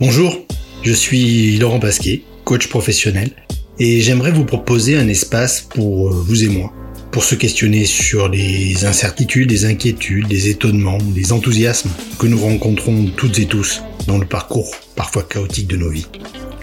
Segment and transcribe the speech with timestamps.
[0.00, 0.46] Bonjour,
[0.82, 3.32] je suis Laurent Pasquet, coach professionnel,
[3.78, 6.72] et j'aimerais vous proposer un espace pour euh, vous et moi,
[7.10, 13.10] pour se questionner sur les incertitudes, les inquiétudes, les étonnements, les enthousiasmes que nous rencontrons
[13.14, 16.06] toutes et tous dans le parcours parfois chaotique de nos vies.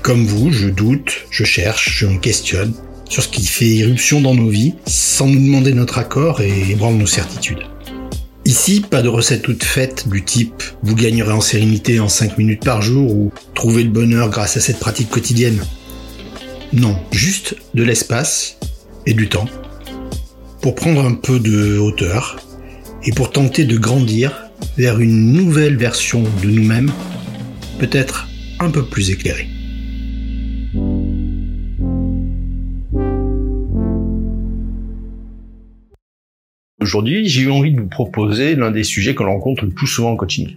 [0.01, 2.73] Comme vous, je doute, je cherche, je me questionne
[3.07, 6.95] sur ce qui fait irruption dans nos vies sans nous demander notre accord et ébranle
[6.95, 7.67] nos certitudes.
[8.47, 12.63] Ici, pas de recette toute faite du type vous gagnerez en sérénité en 5 minutes
[12.63, 15.61] par jour ou trouver le bonheur grâce à cette pratique quotidienne.
[16.71, 18.57] Non, juste de l'espace
[19.05, 19.49] et du temps
[20.61, 22.37] pour prendre un peu de hauteur
[23.03, 26.93] et pour tenter de grandir vers une nouvelle version de nous-mêmes,
[27.79, 28.29] peut-être
[28.61, 29.49] un peu plus éclairée.
[36.87, 39.87] Aujourd'hui, j'ai eu envie de vous proposer l'un des sujets que l'on rencontre le plus
[39.87, 40.55] souvent en coaching.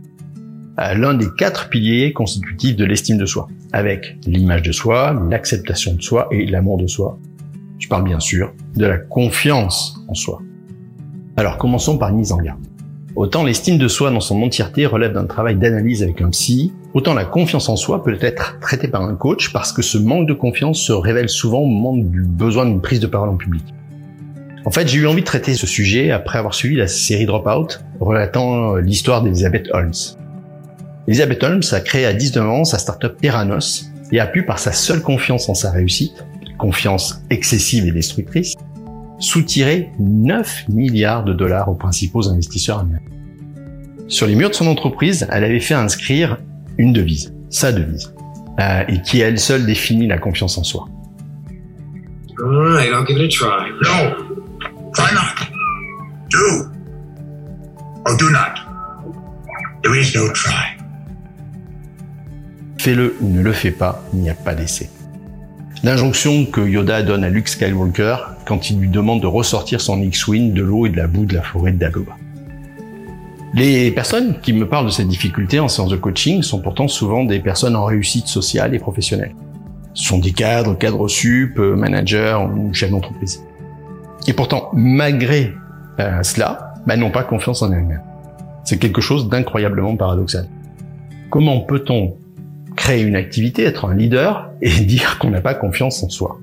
[0.78, 5.92] Euh, l'un des quatre piliers constitutifs de l'estime de soi, avec l'image de soi, l'acceptation
[5.92, 7.18] de soi et l'amour de soi.
[7.80, 10.40] Je parle bien sûr de la confiance en soi.
[11.36, 12.60] Alors commençons par une mise en garde.
[13.16, 17.14] Autant l'estime de soi dans son entièreté relève d'un travail d'analyse avec un psy, autant
[17.14, 20.34] la confiance en soi peut être traitée par un coach parce que ce manque de
[20.34, 23.64] confiance se révèle souvent au moment du besoin d'une prise de parole en public.
[24.64, 27.80] En fait, j'ai eu envie de traiter ce sujet après avoir suivi la série Dropout
[27.98, 29.94] relatant l'histoire d'Elizabeth Holmes.
[31.08, 34.72] Elizabeth Holmes a créé à 19 ans sa startup Terranos et a pu, par sa
[34.72, 36.24] seule confiance en sa réussite,
[36.58, 38.54] confiance excessive et destructrice,
[39.18, 43.06] soutirer 9 milliards de dollars aux principaux investisseurs américains.
[44.08, 46.38] Sur les murs de son entreprise, elle avait fait inscrire
[46.78, 48.12] une devise, sa devise,
[48.58, 50.88] euh, et qui elle seule définit la confiance en soi.
[52.42, 53.70] I'll give it a try.
[53.82, 54.29] No,
[62.78, 64.90] Fais-le ou ne le fais pas, il n'y a pas d'essai.
[65.82, 68.16] L'injonction que Yoda donne à Luke Skywalker
[68.46, 71.34] quand il lui demande de ressortir son X-Wing de l'eau et de la boue de
[71.34, 72.16] la forêt de Dagobah.
[73.54, 77.24] Les personnes qui me parlent de cette difficulté en séance de coaching sont pourtant souvent
[77.24, 79.34] des personnes en réussite sociale et professionnelle.
[79.94, 83.42] Ce sont des cadres, cadres sup, managers ou chefs d'entreprise.
[84.26, 85.54] Et pourtant, malgré
[85.98, 88.02] euh, cela, bah, n'ont pas confiance en elles-mêmes.
[88.64, 90.48] C'est quelque chose d'incroyablement paradoxal.
[91.30, 92.16] Comment peut-on
[92.76, 96.38] créer une activité, être un leader et dire qu'on n'a pas confiance en soi?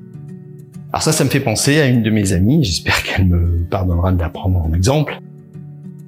[0.93, 4.11] Alors ça, ça me fait penser à une de mes amies, j'espère qu'elle me pardonnera
[4.11, 5.19] de la prendre en exemple.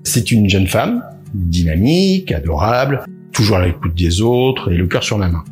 [0.04, 1.04] C'est une jeune femme,
[1.34, 3.04] dynamique, adorable,
[3.34, 5.44] toujours à l'écoute des autres et le cœur sur la main.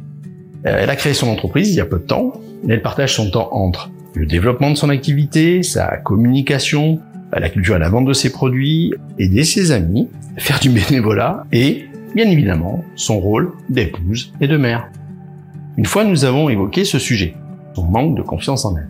[0.65, 2.33] Euh, elle a créé son entreprise il y a peu de temps,
[2.67, 6.99] et elle partage son temps entre le développement de son activité, sa communication,
[7.31, 11.85] la culture et la vente de ses produits, aider ses amis, faire du bénévolat et,
[12.15, 14.89] bien évidemment, son rôle d'épouse et de mère.
[15.77, 17.35] Une fois nous avons évoqué ce sujet,
[17.75, 18.89] son manque de confiance en elle.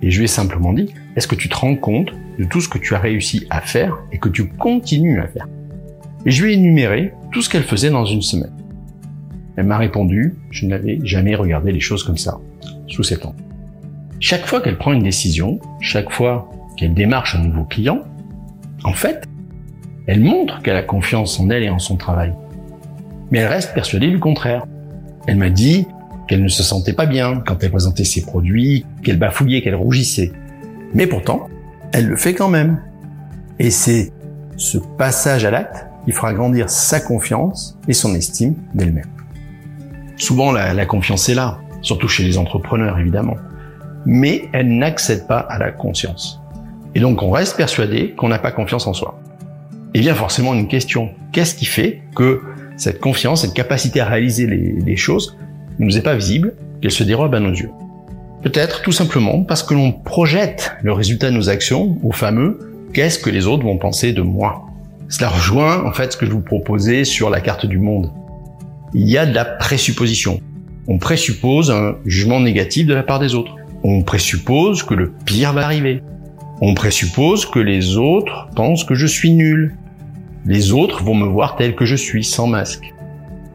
[0.00, 2.68] Et je lui ai simplement dit, est-ce que tu te rends compte de tout ce
[2.68, 5.48] que tu as réussi à faire et que tu continues à faire?
[6.24, 8.52] Et je lui ai énuméré tout ce qu'elle faisait dans une semaine.
[9.56, 12.38] Elle m'a répondu, je n'avais jamais regardé les choses comme ça,
[12.86, 13.45] sous cet angle.
[14.18, 18.02] Chaque fois qu'elle prend une décision, chaque fois qu'elle démarche un nouveau client,
[18.84, 19.24] en fait,
[20.06, 22.32] elle montre qu'elle a confiance en elle et en son travail.
[23.30, 24.64] Mais elle reste persuadée du contraire.
[25.26, 25.86] Elle m'a dit
[26.28, 30.32] qu'elle ne se sentait pas bien quand elle présentait ses produits, qu'elle bafouillait, qu'elle rougissait.
[30.94, 31.48] Mais pourtant,
[31.92, 32.80] elle le fait quand même.
[33.58, 34.12] Et c'est
[34.56, 39.10] ce passage à l'acte qui fera grandir sa confiance et son estime d'elle-même.
[40.16, 43.34] Souvent, la, confiance est là, surtout chez les entrepreneurs, évidemment
[44.06, 46.40] mais elle n'accède pas à la conscience.
[46.94, 49.20] Et donc on reste persuadé qu'on n'a pas confiance en soi.
[49.92, 52.40] Et bien forcément une question, qu'est-ce qui fait que
[52.76, 55.36] cette confiance, cette capacité à réaliser les, choses
[55.78, 57.70] ne nous est pas visible, qu'elle se dérobe à nos yeux?
[58.42, 62.58] Peut-être tout simplement parce que l'on projette le résultat de nos actions au fameux
[62.92, 64.66] qu'est-ce que les autres vont penser de moi
[65.08, 68.12] Cela rejoint en fait ce que je vous proposais sur la carte du monde.
[68.94, 70.40] Il y a de la présupposition.
[70.86, 73.55] On présuppose un jugement négatif de la part des autres.
[73.88, 76.02] On présuppose que le pire va arriver.
[76.60, 79.76] On présuppose que les autres pensent que je suis nul.
[80.44, 82.92] Les autres vont me voir tel que je suis, sans masque.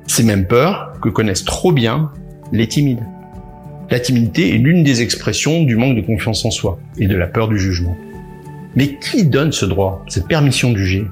[0.07, 2.13] C'est même peur que connaissent trop bien
[2.53, 3.03] les timides.
[3.89, 7.27] La timidité est l'une des expressions du manque de confiance en soi et de la
[7.27, 7.97] peur du jugement.
[8.77, 11.07] Mais qui donne ce droit, cette permission de juger?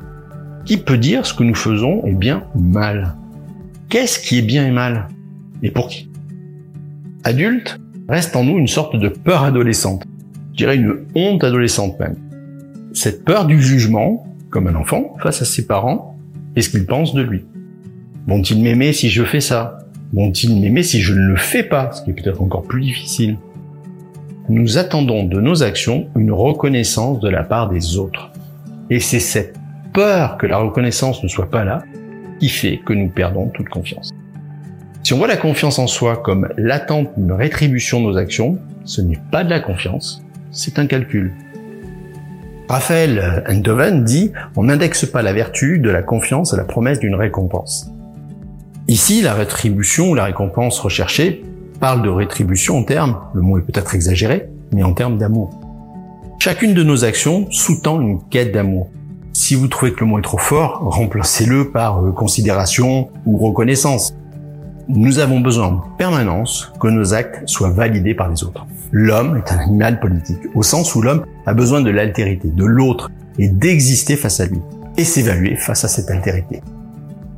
[0.63, 3.18] Qui peut dire ce que nous faisons est bien ou mal?
[3.89, 5.10] Qu'est-ce qui est bien et mal?
[5.62, 6.10] Et pour qui?
[7.25, 10.04] Adulte, reste en nous une sorte de peur adolescente.
[10.52, 12.18] Je dirais une honte adolescente même.
[12.92, 16.18] Cette peur du jugement, comme un enfant, face à ses parents,
[16.56, 17.46] et ce qu'ils pensent de lui.
[18.28, 19.78] Vont-ils m'aimer si je fais ça?
[20.12, 23.38] Vont-ils m'aimer si je ne le fais pas, ce qui est peut-être encore plus difficile
[24.50, 28.32] Nous attendons de nos actions une reconnaissance de la part des autres.
[28.90, 29.56] Et c'est cette
[29.94, 31.84] peur que la reconnaissance ne soit pas là
[32.40, 34.12] qui fait que nous perdons toute confiance.
[35.04, 39.01] Si on voit la confiance en soi comme l'attente d'une rétribution de nos actions, ce
[39.01, 41.34] n'est pas de la confiance, c'est un calcul.
[42.68, 47.16] Raphaël Enthoven dit on n'indexe pas la vertu de la confiance à la promesse d'une
[47.16, 47.90] récompense.
[48.88, 51.44] Ici, la rétribution ou la récompense recherchée
[51.80, 55.60] parle de rétribution en termes, le mot est peut-être exagéré, mais en termes d'amour.
[56.40, 58.90] Chacune de nos actions sous-tend une quête d'amour.
[59.34, 64.13] Si vous trouvez que le mot est trop fort, remplacez-le par euh, considération ou reconnaissance.
[64.92, 68.66] Nous avons besoin en permanence que nos actes soient validés par les autres.
[68.92, 73.12] L'homme est un animal politique, au sens où l'homme a besoin de l'altérité, de l'autre,
[73.38, 74.58] et d'exister face à lui,
[74.98, 76.64] et s'évaluer face à cette altérité.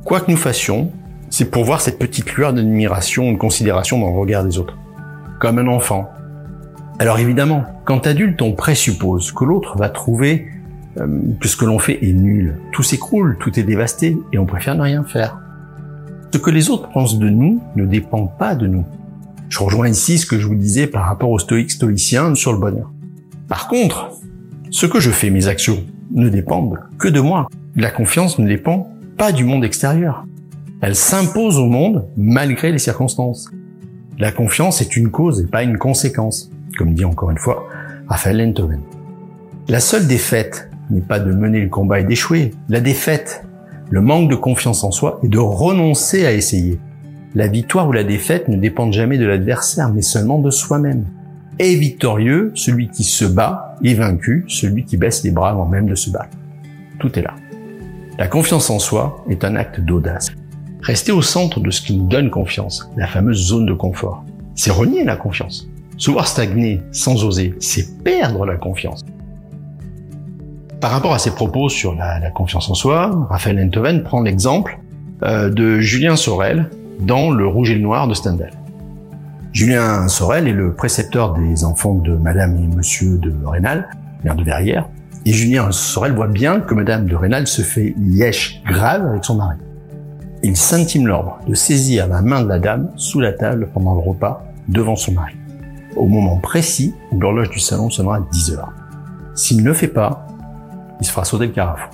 [0.02, 0.90] Quoi que nous fassions,
[1.28, 4.78] c'est pour voir cette petite lueur d'admiration ou de considération dans le regard des autres.
[5.38, 6.08] Comme un enfant.
[6.98, 10.46] Alors évidemment, quand adulte, on présuppose que l'autre va trouver
[10.98, 11.06] euh,
[11.38, 12.58] que ce que l'on fait est nul.
[12.72, 15.41] Tout s'écroule, tout est dévasté, et on préfère ne rien faire.
[16.32, 18.86] Ce que les autres pensent de nous ne dépend pas de nous.
[19.50, 22.58] Je rejoins ici ce que je vous disais par rapport aux stoïques stoïciens sur le
[22.58, 22.90] bonheur.
[23.48, 24.10] Par contre,
[24.70, 27.48] ce que je fais, mes actions, ne dépendent que de moi.
[27.76, 28.88] La confiance ne dépend
[29.18, 30.24] pas du monde extérieur.
[30.80, 33.50] Elle s'impose au monde malgré les circonstances.
[34.18, 37.68] La confiance est une cause et pas une conséquence, comme dit encore une fois
[38.08, 38.80] Raphaël Enthoven.
[39.68, 42.52] La seule défaite n'est pas de mener le combat et d'échouer.
[42.70, 43.44] La défaite,
[43.90, 46.78] le manque de confiance en soi et de renoncer à essayer.
[47.34, 51.06] La victoire ou la défaite ne dépendent jamais de l'adversaire, mais seulement de soi-même.
[51.58, 55.86] Est victorieux celui qui se bat, et vaincu celui qui baisse les bras avant même
[55.86, 56.36] de se battre.
[56.98, 57.34] Tout est là.
[58.18, 60.30] La confiance en soi est un acte d'audace.
[60.82, 64.24] Rester au centre de ce qui nous donne confiance, la fameuse zone de confort,
[64.54, 65.68] c'est renier la confiance.
[65.96, 69.04] Se voir stagner sans oser, c'est perdre la confiance.
[70.82, 74.80] Par rapport à ses propos sur la, confiance en soi, Raphaël Enthoven prend l'exemple
[75.22, 78.50] euh, de Julien Sorel dans Le Rouge et le Noir de Stendhal.
[79.52, 83.90] Julien Sorel est le précepteur des enfants de Madame et Monsieur de Rénal,
[84.24, 84.88] mère de Verrières,
[85.24, 89.36] et Julien Sorel voit bien que Madame de Rénal se fait lièche grave avec son
[89.36, 89.58] mari.
[90.42, 94.00] Il s'intime l'ordre de saisir la main de la dame sous la table pendant le
[94.00, 95.36] repas devant son mari,
[95.94, 98.72] au moment précis où l'horloge du salon sonnera à 10 heures.
[99.36, 100.26] S'il ne le fait pas,
[101.02, 101.88] il se fera sauter le carafon.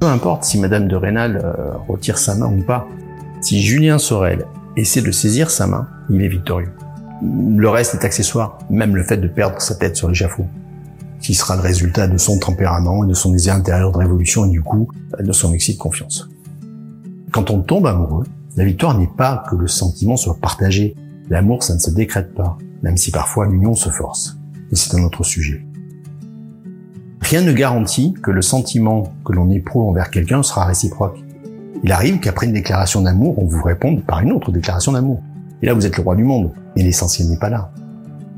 [0.00, 2.88] Peu importe si Madame de Rênal euh, retire sa main ou pas,
[3.40, 4.46] si Julien Sorel
[4.76, 6.72] essaie de saisir sa main, il est victorieux.
[7.22, 10.46] Le reste est accessoire, même le fait de perdre sa tête sur l'échafaud,
[11.20, 14.50] qui sera le résultat de son tempérament et de son désir intérieur de révolution et
[14.50, 16.28] du coup de son excès de confiance.
[17.30, 18.24] Quand on tombe amoureux,
[18.56, 20.96] la victoire n'est pas que le sentiment soit partagé.
[21.28, 24.36] L'amour, ça ne se décrète pas, même si parfois l'union se force.
[24.72, 25.64] Et c'est un autre sujet.
[27.30, 31.16] Rien ne garantit que le sentiment que l'on éprouve envers quelqu'un sera réciproque.
[31.84, 35.22] Il arrive qu'après une déclaration d'amour, on vous réponde par une autre déclaration d'amour.
[35.62, 36.50] Et là, vous êtes le roi du monde.
[36.74, 37.70] Mais l'essentiel n'est pas là.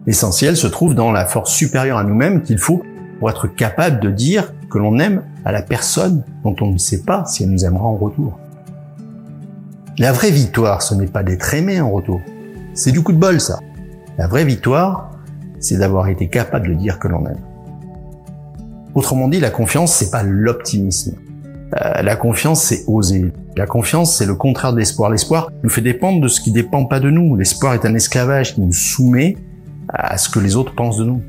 [0.06, 2.82] L'essentiel se trouve dans la force supérieure à nous-mêmes qu'il faut
[3.18, 7.00] pour être capable de dire que l'on aime à la personne dont on ne sait
[7.00, 8.38] pas si elle nous aimera en retour.
[9.96, 12.20] La vraie victoire, ce n'est pas d'être aimé en retour.
[12.74, 13.58] C'est du coup de bol, ça.
[14.18, 15.12] La vraie victoire,
[15.60, 17.40] c'est d'avoir été capable de dire que l'on aime.
[18.94, 21.16] Autrement dit, la confiance, c'est pas l'optimisme.
[21.80, 23.32] Euh, la confiance, c'est oser.
[23.56, 25.10] La confiance, c'est le contraire de l'espoir.
[25.10, 27.36] L'espoir nous fait dépendre de ce qui dépend pas de nous.
[27.36, 29.36] L'espoir est un esclavage qui nous soumet
[29.88, 31.22] à ce que les autres pensent de nous.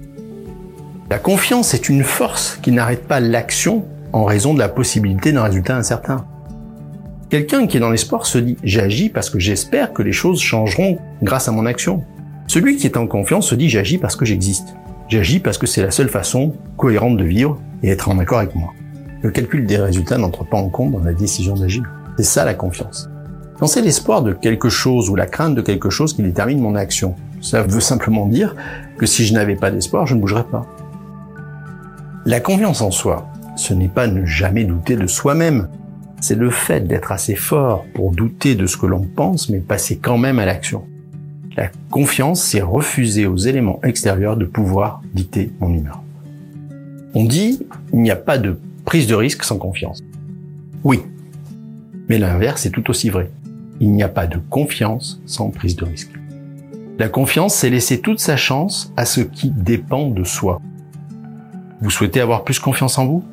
[1.09, 5.43] La confiance est une force qui n'arrête pas l'action en raison de la possibilité d'un
[5.43, 6.25] résultat incertain.
[7.29, 10.97] Quelqu'un qui est dans l'espoir se dit j'agis parce que j'espère que les choses changeront
[11.21, 12.03] grâce à mon action.
[12.47, 14.75] Celui qui est en confiance se dit j'agis parce que j'existe.
[15.13, 18.55] J'agis parce que c'est la seule façon cohérente de vivre et être en accord avec
[18.55, 18.73] moi.
[19.21, 21.83] Le calcul des résultats n'entre pas en compte dans la décision d'agir.
[22.17, 23.11] C'est ça la confiance.
[23.59, 26.73] Quand c'est l'espoir de quelque chose ou la crainte de quelque chose qui détermine mon
[26.73, 28.55] action, ça veut simplement dire
[28.97, 30.65] que si je n'avais pas d'espoir, je ne bougerais pas.
[32.25, 35.67] La confiance en soi, ce n'est pas ne jamais douter de soi-même.
[36.21, 39.99] C'est le fait d'être assez fort pour douter de ce que l'on pense, mais passer
[39.99, 40.87] quand même à l'action.
[41.55, 46.01] La confiance, c'est refuser aux éléments extérieurs de pouvoir dicter mon humeur.
[47.13, 47.59] On dit,
[47.91, 49.99] il n'y a pas de prise de risque sans confiance.
[50.83, 51.01] Oui.
[52.09, 53.29] Mais l'inverse est tout aussi vrai.
[53.79, 56.11] Il n'y a pas de confiance sans prise de risque.
[56.97, 60.59] La confiance, c'est laisser toute sa chance à ce qui dépend de soi.
[61.81, 63.23] Vous souhaitez avoir plus confiance en vous?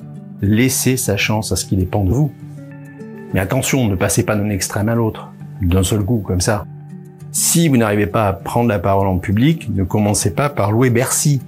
[0.42, 2.32] Laissez sa chance à ce qui dépend de vous.
[3.32, 6.66] Mais attention, ne passez pas d'un extrême à l'autre, d'un seul coup, comme ça.
[7.32, 10.90] Si vous n'arrivez pas à prendre la parole en public, ne commencez pas par louer
[10.90, 11.40] Bercy.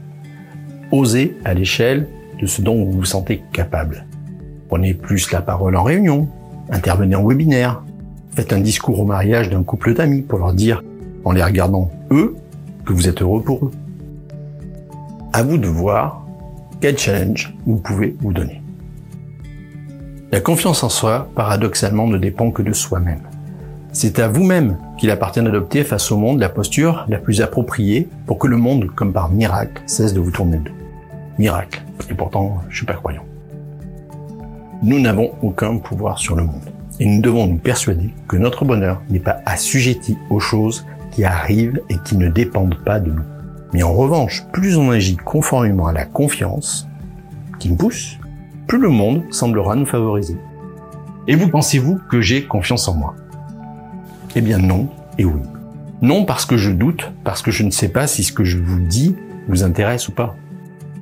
[0.93, 2.09] Osez à l'échelle
[2.41, 4.07] de ce dont vous vous sentez capable.
[4.69, 6.29] Prenez plus la parole en réunion,
[6.71, 7.83] intervenez en webinaire,
[8.31, 10.85] faites un discours au mariage d'un couple d'amis pour leur dire,
[11.25, 12.37] en les regardant eux,
[12.85, 13.71] que vous êtes heureux pour eux.
[15.33, 16.25] À vous de voir
[16.81, 18.63] quel challenge vous pouvez vous donner.
[20.31, 23.23] La confiance en soi, paradoxalement, ne dépend que de soi-même.
[23.95, 28.39] C'est à vous-même qu'il appartient d'adopter face au monde la posture la plus appropriée pour
[28.39, 30.73] que le monde, comme par miracle, cesse de vous tourner le dos.
[31.39, 31.83] Miracle.
[32.09, 33.25] Et pourtant, je suis pas croyant.
[34.83, 36.63] Nous n'avons aucun pouvoir sur le monde.
[37.01, 41.83] Et nous devons nous persuader que notre bonheur n'est pas assujetti aux choses qui arrivent
[41.91, 43.25] et qui ne dépendent pas de nous.
[43.75, 46.89] Mais en revanche, plus on agit conformément à la confiance
[47.59, 48.19] qui nous pousse,
[48.67, 50.39] plus le monde semblera nous favoriser.
[51.29, 53.15] Et vous pensez-vous que j'ai confiance en moi?
[54.35, 55.41] Eh bien non et oui.
[56.01, 58.59] Non parce que je doute, parce que je ne sais pas si ce que je
[58.59, 59.15] vous dis
[59.49, 60.37] vous intéresse ou pas.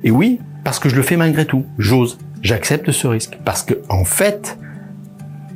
[0.03, 1.65] Et oui, parce que je le fais malgré tout.
[1.77, 3.37] J'ose, j'accepte ce risque.
[3.45, 4.57] Parce que, en fait,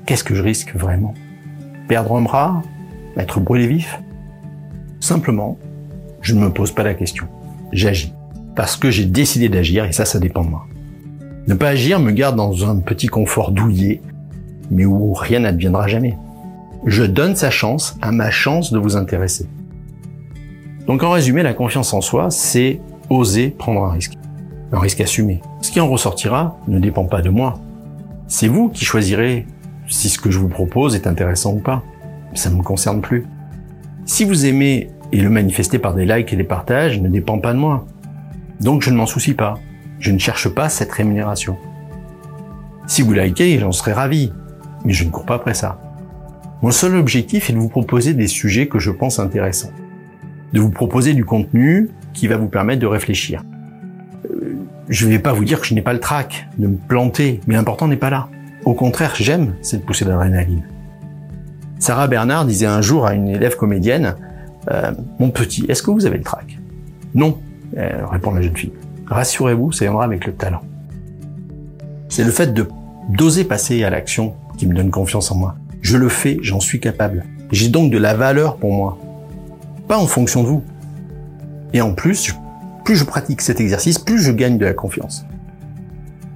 [0.06, 1.14] qu'est-ce que je risque vraiment?
[1.88, 2.62] Perdre un bras?
[3.18, 4.00] Être brûlé vif?
[5.00, 5.58] Simplement,
[6.22, 7.28] je ne me pose pas la question.
[7.72, 8.14] J'agis.
[8.56, 10.66] Parce que j'ai décidé d'agir et ça, ça dépend de moi.
[11.48, 14.02] Ne pas agir me garde dans un petit confort douillet,
[14.72, 16.18] mais où rien n'adviendra jamais.
[16.86, 19.48] Je donne sa chance à ma chance de vous intéresser.
[20.86, 24.14] Donc en résumé, la confiance en soi, c'est oser prendre un risque.
[24.72, 25.42] Un risque assumé.
[25.62, 27.60] Ce qui en ressortira ne dépend pas de moi.
[28.28, 29.48] C'est vous qui choisirez
[29.88, 31.82] si ce que je vous propose est intéressant ou pas.
[32.36, 33.26] Ça ne me concerne plus.
[34.06, 37.54] Si vous aimez et le manifester par des likes et des partages ne dépend pas
[37.54, 37.88] de moi.
[38.62, 39.56] Donc je ne m'en soucie pas.
[39.98, 41.58] Je ne cherche pas cette rémunération.
[42.86, 44.32] Si vous likez, j'en serais ravi.
[44.84, 45.80] Mais je ne cours pas après ça.
[46.66, 49.70] Mon seul objectif est de vous proposer des sujets que je pense intéressants.
[50.52, 53.44] De vous proposer du contenu qui va vous permettre de réfléchir.
[54.26, 54.56] Euh,
[54.90, 57.40] je ne vais pas vous dire que je n'ai pas le trac, de me planter,
[57.46, 58.30] mais l'important n'est pas là.
[58.64, 60.64] Au contraire, j'aime cette poussée d'adrénaline.
[61.78, 64.16] Sarah Bernard disait un jour à une élève comédienne,
[64.72, 66.58] euh, Mon petit, est-ce que vous avez le trac?
[67.14, 67.38] Non,
[67.76, 68.74] répond la jeune fille.
[69.06, 70.64] Rassurez-vous, ça viendra avec le talent.
[72.10, 72.68] C'est le fait de
[73.10, 75.56] d'oser passer à l'action qui me donne confiance en moi.
[75.86, 77.26] Je le fais, j'en suis capable.
[77.52, 78.98] J'ai donc de la valeur pour moi.
[79.88, 80.64] Pas en fonction de vous.
[81.74, 82.34] Et en plus,
[82.84, 85.28] plus je pratique cet exercice, plus je gagne de la confiance.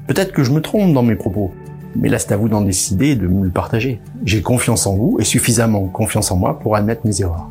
[0.06, 1.51] Peut-être que je me trompe dans mes propos,
[1.96, 4.00] mais là c'est à vous d'en décider et de me le partager.
[4.24, 7.50] J'ai confiance en vous et suffisamment confiance en moi pour admettre mes erreurs.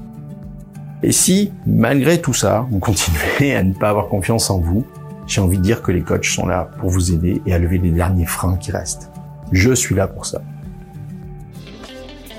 [1.02, 4.84] Et si, malgré tout ça, vous continuez à ne pas avoir confiance en vous,
[5.26, 7.78] j'ai envie de dire que les coachs sont là pour vous aider et à lever
[7.78, 9.10] les derniers freins qui restent.
[9.50, 10.40] Je suis là pour ça.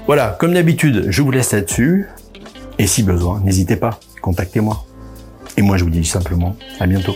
[0.09, 2.07] Voilà, comme d'habitude, je vous laisse là-dessus.
[2.79, 4.83] Et si besoin, n'hésitez pas, contactez-moi.
[5.55, 7.13] Et moi, je vous dis simplement à bientôt.